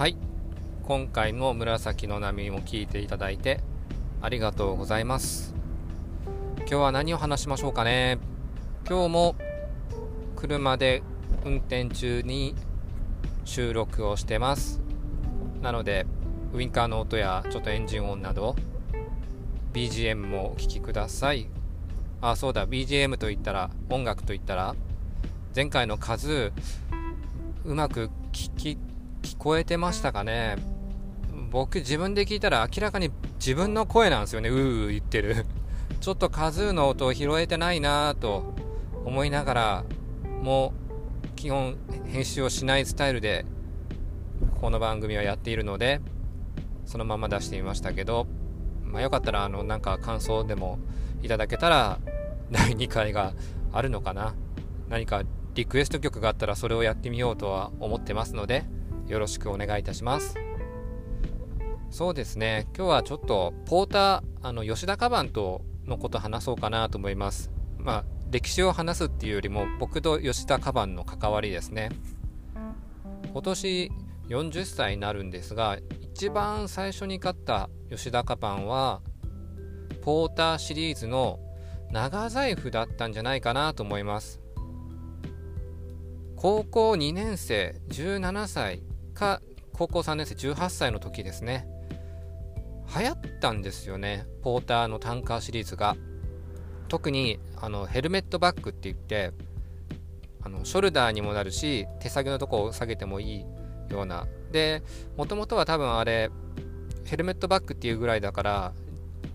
[0.00, 0.16] はい。
[0.84, 3.60] 今回の紫の波も聞いていただいて
[4.22, 5.54] ありがとうございます。
[6.60, 8.18] 今日は何を話しましょうかね。
[8.88, 9.36] 今日も
[10.36, 11.02] 車で
[11.44, 12.54] 運転中に
[13.44, 14.80] 収録をしてます。
[15.60, 16.06] なので
[16.54, 18.56] ウインカーの音やちょっとエンジン音など
[19.74, 21.46] BGM もお聴きください。
[22.22, 22.66] あそうだ。
[22.66, 24.74] BGM といったら音楽といったら
[25.54, 26.52] 前回の数
[27.66, 28.78] うまく聞き
[29.22, 30.56] 聞こえてましたかね？
[31.50, 34.48] 僕自分で聞いたら明らかに自分の声なんですよね。
[34.48, 35.46] うー言ってる。
[36.00, 38.54] ちょっとカズーの音を拾えてないなと
[39.04, 39.84] 思いながら
[40.42, 40.72] も
[41.24, 43.44] う基本編集をしないスタイルで
[44.60, 46.00] この番組はやっているので
[46.86, 48.26] そのまま出してみましたけど
[48.82, 50.78] まあよかったらあのなんか感想でも
[51.22, 51.98] いただけたら
[52.50, 53.34] 第2回が
[53.72, 54.34] あるのかな？
[54.88, 55.22] 何か
[55.54, 58.64] リクエスト曲があったらそれをやってみようとは思ってますので
[59.10, 60.36] よろしくお願いいたします。
[61.90, 62.68] そうですね。
[62.76, 67.50] 今日はちょっとポーターあの吉田カバンとのこと話そうかなと思います。
[67.76, 71.90] まあ歴史を話すっていうよりも僕と吉田カバンの関わりですね。
[73.32, 73.90] 今年
[74.28, 79.00] 40歳になるんですが一番最初に買った吉田カバンは
[80.02, 81.40] ポーターシリーズの
[81.90, 84.40] 長財布だったんじゃないかなと思います。
[86.36, 88.82] 高校2年生17歳
[89.20, 89.42] か
[89.74, 91.68] 高校3年生18歳の時ですね。
[92.98, 95.96] 流行ったんですよねポーターのタンカーシリーズが。
[96.88, 99.32] 特にあのヘルメットバッグって言って
[100.42, 103.44] あのショルダーにもなるし手下げのとこを下げてもいい
[103.90, 104.26] ような。
[104.50, 104.82] で
[105.16, 106.30] もともとは多分あれ
[107.04, 108.72] ヘルメットバッグっていうぐらいだから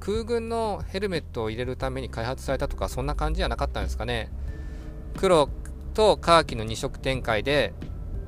[0.00, 4.30] 空軍のヘルメットを入れるために開発されたとかそんな感じじゃなかったんですかね。
[5.16, 5.48] 黒
[5.94, 7.72] とカーキの2色展開で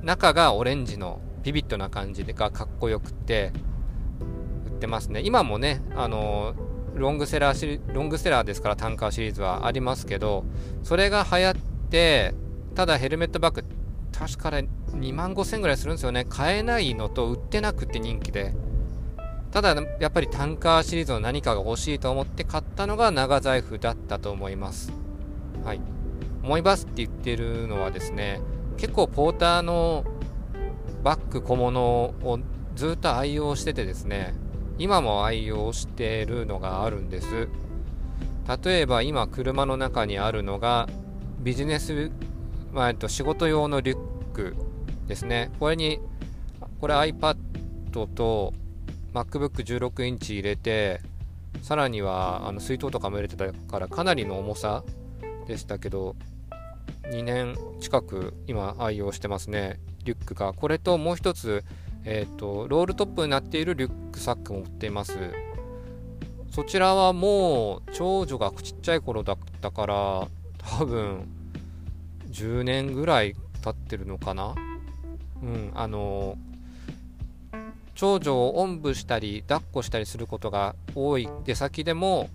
[0.01, 3.51] 中がオレンジのビビッドな感じがかっこよくて
[4.65, 5.21] 売ってますね。
[5.23, 6.53] 今もねあの
[6.95, 10.43] ロングセラーロングセラーですからタンカーシリーズはありますけど
[10.83, 11.55] それが流行っ
[11.89, 12.33] て
[12.75, 13.63] ただヘルメットバッグ
[14.11, 16.25] 確かね2万5000ぐらいするんですよね。
[16.27, 18.53] 買えないのと売ってなくて人気で。
[19.51, 24.93] ただやっぱりタンカーシリーズの何かが欲しいと思って買ったのが長財布だったと思います。
[25.65, 25.81] はい。
[26.43, 28.41] 思いますって言ってるのはですね
[28.77, 30.03] 結構ポーターの
[31.03, 32.39] バッグ小物を
[32.75, 34.33] ずっと愛用しててですね
[34.77, 37.47] 今も愛用してるのがあるんです。
[38.63, 40.89] 例えば今車の中にあるのが
[41.39, 42.11] ビジネス、
[42.71, 44.55] まあ、えっと、仕事用のリュック
[45.07, 45.51] ですね。
[45.59, 45.99] これに
[46.79, 47.37] これ iPad
[47.91, 48.53] と
[49.13, 51.01] MacBook16 インチ入れて
[51.61, 54.83] さらにはあの水筒とかも入れてたからかなりの重さ
[55.47, 56.15] でしたけど
[57.11, 59.79] 2年近く今愛用してますね。
[60.03, 61.63] リュックがこれともう一つ
[62.03, 65.17] えっ、ー、とロールトップになっているリュックサックも売っています。
[66.51, 71.25] そちらはもう長女がちっちゃい頃だったから多分
[72.29, 74.55] 10年ぐらい経ってるのかな。
[75.41, 76.37] うんあの
[77.95, 81.29] 長女をおんぶしたり抱っこしたりすることが多い。
[81.45, 82.29] 出先でも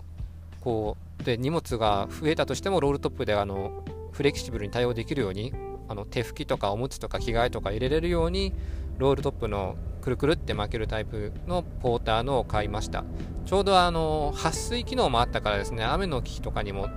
[0.61, 5.53] こうで荷物が増えたとしてもロールトップであのフレキシブルに対応できるように
[5.89, 8.53] あの手拭きとかおむつとか着替えとか入れれるように
[8.99, 13.05] ロールトップのくるくるって巻けるタイプのポーターのを買いました。
[13.45, 16.89] ちょうどあの撥水機能もあったからですね雨の日とかにも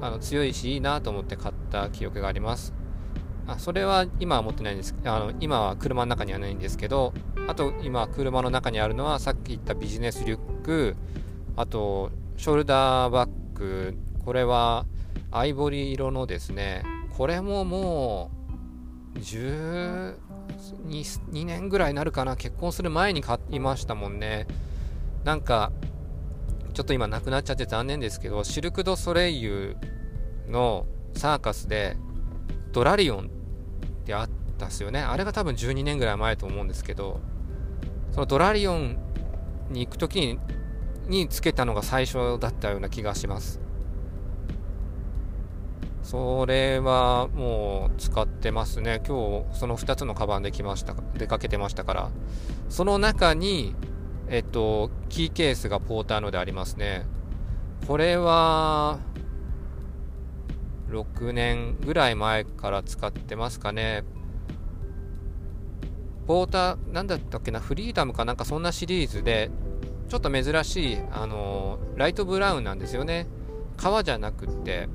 [0.00, 2.72] あの強いしいいなと思って買った記憶があります。
[3.46, 7.12] あそれは今は持ってないんですあの今は車の中にはないんですけど
[7.48, 10.96] あと今車の中にあるのはさっき言ったビジネスリュック
[11.56, 14.86] あとショルダーバッグこれは
[15.32, 16.84] アイボリー色のですね
[17.16, 18.30] これもも
[19.16, 20.14] う12
[21.44, 24.46] 年ぐらいになるかな結婚する前に買いましたもんね。
[25.24, 25.72] なんか
[26.72, 29.76] ちょっと今なくなっちゃって残念ですけどシルク・ド・ソレイユ
[30.48, 31.96] のサーカスで
[32.72, 33.28] ドラリオンっ
[34.04, 35.00] てあったっすよね。
[35.00, 37.20] あれが多分12年ぐらい前と思うんですけど
[38.12, 38.96] そのドラリオン
[39.70, 40.38] に行く時
[41.08, 43.61] につけたのが最初だったような気がします。
[46.02, 49.00] それはもう使ってますね。
[49.06, 52.10] 今日その2つのカバンで来ました、出かけてましたから。
[52.68, 53.74] その中に、
[54.28, 57.06] えっと、キーケースがポーターのでありますね。
[57.86, 58.98] これは、
[60.90, 64.04] 6年ぐらい前から使ってますかね。
[66.26, 69.50] ポーター、なんだったっけな、フリーダムかなんかそんなシリーズで、
[70.08, 73.26] ちょっと珍しい、あのライトブラウンなんですよね。
[73.76, 74.88] 革じゃなくって、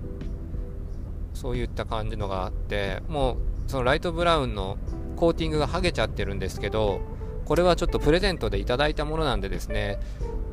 [1.38, 3.38] そういった感じのがあってもう
[3.70, 4.80] そのライトブラウンの
[5.16, 7.00] コーティングが剥げちゃってるんですけど
[7.46, 10.00] これはちょっとプレゼントでいただいたものなんでですね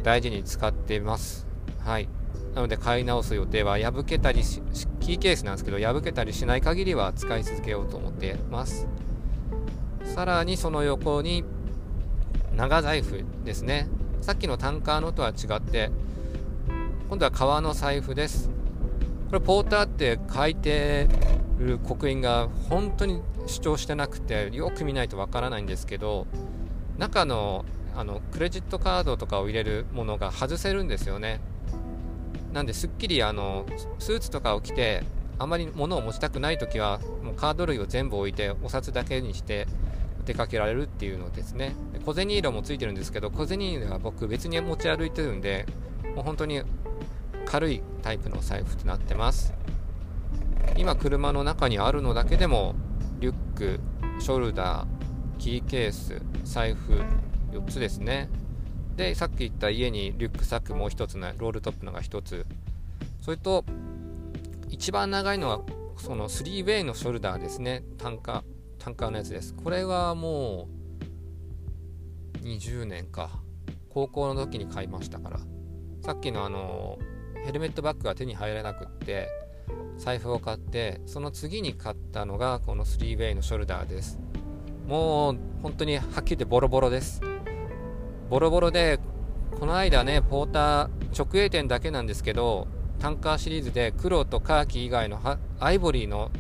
[0.03, 1.47] 大事に使っています。
[1.81, 2.09] はい。
[2.55, 4.63] なので買い直す予定は破けたりし
[5.01, 8.87] キーケースなんですけど破けたりしない限りは使い続けようと思ってます。
[10.05, 11.45] さらにその横に
[12.55, 13.89] 長財布ですね。
[14.21, 15.91] さっきのタンカーのとは違って
[17.09, 18.51] 今度は革の財布です。
[19.35, 21.09] これポーターって書いて
[21.59, 26.29] る刻印が本当に主張してなくてよく見ないとわからないんですけど
[26.99, 27.65] 中の
[27.97, 31.41] あのクレジットカードとかを入れるものが外せるんですよね。
[32.53, 33.67] なんですっきりあの
[33.99, 35.03] スーツとかを着て
[35.37, 39.67] あまり物を持ちたくない時はもうカード類を全部置いてお札だけにして
[40.27, 41.75] 出かけられるっていうのですね。
[42.07, 45.67] 小銭入れもついてるんですけど小銭入れは僕別に持ち歩いてるんで
[46.15, 46.63] もう本当に
[47.47, 49.55] 軽いタイプの財布となってます。
[50.77, 52.75] 今車の中にあるのだけでも
[53.21, 53.81] リュック
[54.19, 54.87] ショルダー
[55.39, 57.03] キーケース財布
[57.53, 58.29] 4つですね。
[58.97, 62.47] でさっき言った家にリュックサックもう1つのロールトップのが1つ。
[63.21, 63.65] それと
[64.69, 65.61] 一番長いのは
[65.97, 67.85] その 3way のショルダーですね。
[67.99, 68.45] 単価
[68.79, 69.55] 単価のやつです。
[69.55, 70.69] これはも
[72.43, 73.31] う20年か。
[73.89, 75.41] 高校の時に買いましたから。
[76.03, 76.99] さっきのあの
[77.45, 79.29] ヘルメットバッグが手に入らなくって
[79.99, 84.19] 財布を買ってその次に買ったのがこの 3way のショルダーです。
[84.87, 87.21] もう本当にはっきり言ってボロボロです。
[88.31, 88.99] ボロボロで
[89.59, 92.67] この間ねポーター直営店だけなんですけど
[92.99, 95.21] タンカーシリーズで黒とカーキ以外の
[95.61, 96.31] アイボリーの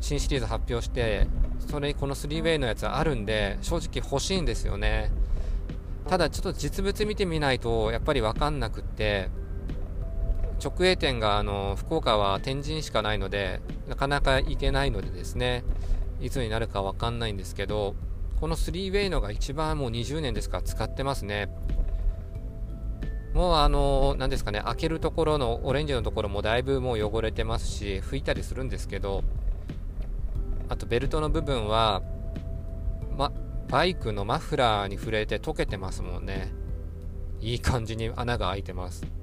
[0.00, 1.26] 新シリーズ発表して
[1.58, 5.10] それにこの 3way のやつあるんで正直欲しいんですよね。
[6.08, 9.30] ただちょっと実物見てみないとやっぱり分かんなくって
[10.62, 15.64] 直営店があの福岡は天神しかないのでなかなか行けないのでですね
[16.20, 17.96] いつになるか分かんないんですけど
[18.40, 21.48] この 3way のが一番もう20年ですか使ってますね。
[23.34, 29.24] もうあの何ですかね開けるところのオレンジのところもだいぶもう汚れてますし拭いたりするんですけど
[30.68, 32.02] あとベルトの部分は、
[33.16, 33.32] ま、
[33.68, 36.52] バイクのマフラーに触れて溶けてますもんね。
[37.40, 39.21] いい感じに穴が開いてます。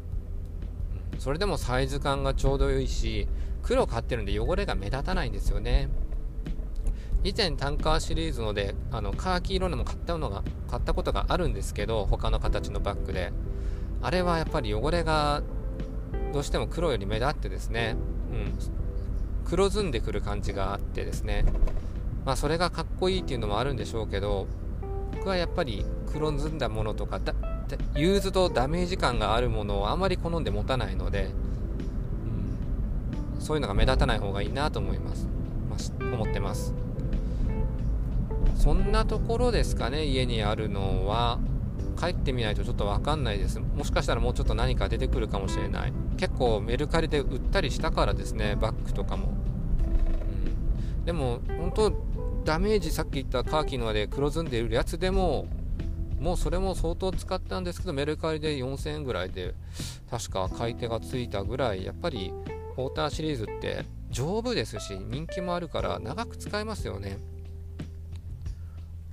[1.19, 3.27] それでもサイズ感がちょうどいいし
[3.62, 5.89] 黒買ってるんで汚れが目立たないんですよね。
[7.24, 13.31] 以前タンカーシリーズのであのカーキ色のも買ったのが買ったことがあるんですけど他の形のバッグで。
[14.01, 15.44] あれはやっぱり汚れが
[16.31, 17.98] どうしても黒より目立ってですね、
[18.31, 18.54] うん、
[19.45, 21.45] 黒ずんでくる感じがあってですね。
[22.25, 24.48] まあそれがかっこいいっていうのもあるんでしょうけど
[25.12, 27.19] 僕はやっぱり黒ずんだものとか
[27.95, 31.30] ユーズドダメージ感があるものをあまり好んで持たないので、
[33.36, 35.27] うん、そういうのが目立たない方がいいなと思います、
[35.69, 35.75] ま
[36.10, 36.74] あ、思ってます。
[38.56, 41.39] そんなところですかね家にあるのは。
[42.00, 43.60] 帰ってみないとちょっと分かんないです。
[43.60, 45.92] もしかしたらもうちょっと何か出てくるかもしれない。
[46.16, 49.33] 結構メルカリで売ったりしたからですねバッグとかも、
[50.98, 51.94] うん、でも本当
[52.45, 55.48] ダメージさっき言ったカーキので黒ずんでいるやつでも
[56.19, 59.54] もうそれも相当使ったんですけどメルカリで4000円ぐらいで
[60.10, 62.33] 確か買い手がついたぐらいやっぱり
[62.75, 67.18] ポーターシリーズって丈夫ですし人気もあるから長く使えますよね。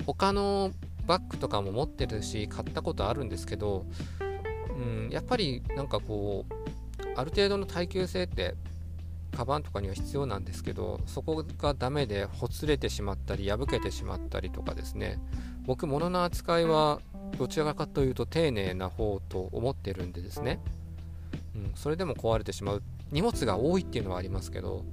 [0.06, 0.70] 他の
[1.06, 3.84] バッグとかも持ってるし買ったことあるんですけど、
[4.70, 6.54] うん、やっぱりなんかこう
[7.16, 8.54] ある程度の耐久性って
[9.36, 15.18] カバンとかには必要なんですけどそこがダメでほつれてしまったり破けてしまったりとかですね。
[15.66, 17.00] 僕物の扱いは
[17.38, 20.60] どちらかというと丁寧な方と思ってるんでですね、
[21.54, 22.82] うん、それでも壊れてしまう。
[23.10, 24.84] 荷物が多いっていうのはありますけど。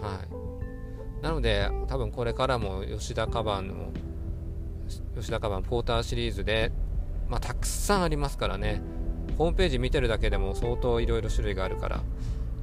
[0.00, 1.22] はい。
[1.22, 3.74] なので多分これからも吉田カバンの
[5.16, 6.70] 吉田カバンポーターシリーズで、
[7.28, 8.80] まあ、たくさんありますからね。
[9.36, 12.00] ホームページ見てるだけでも相当いろいろ種類があるから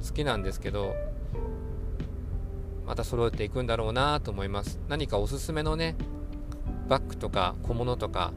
[0.06, 0.94] 好きなんですけど
[2.86, 4.78] また揃えていくんだろうなと思います。
[4.88, 5.96] 何かおすすめのね
[6.88, 8.32] バッグとか小物とか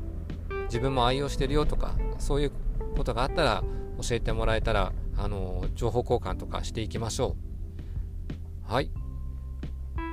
[0.65, 2.51] 自分も愛用してるよとかそういう
[2.95, 3.63] ことがあったら
[4.01, 7.35] 教えてもらえたらあの情報交換とかしていきましょ
[8.67, 8.71] う。
[8.71, 8.91] はい。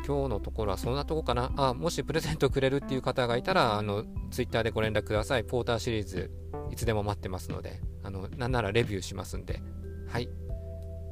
[0.07, 1.52] 今日のところはそんなとこかな。
[1.57, 5.45] あもしプレゼントくれるっていう方がいたらあの Twitter でご連絡ください。
[5.45, 6.31] ポーターシリーズ
[6.73, 9.61] いつでも待ってますのであのなんならレビューしますんで。
[10.09, 10.28] はい。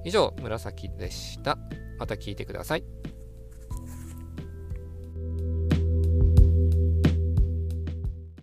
[0.04, 1.58] 以上紫でした。
[1.98, 2.84] また聞いてください。